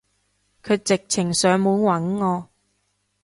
[0.63, 2.49] 佢直情上門搵我